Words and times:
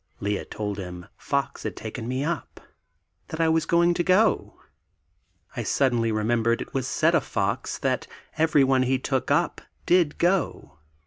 Lea 0.19 0.43
told 0.45 0.79
him 0.79 1.05
Fox 1.15 1.61
had 1.61 1.75
taken 1.75 2.07
me 2.07 2.23
up; 2.23 2.59
that 3.27 3.39
I 3.39 3.47
was 3.49 3.67
going 3.67 3.93
to 3.93 4.03
go. 4.03 4.59
I 5.55 5.61
suddenly 5.61 6.11
remembered 6.11 6.59
it 6.59 6.73
was 6.73 6.87
said 6.87 7.13
of 7.13 7.23
Fox 7.23 7.77
that 7.77 8.07
everyone 8.35 8.81
he 8.81 8.97
took 8.97 9.29
up 9.29 9.61
did 9.85 10.17
"go." 10.17 10.79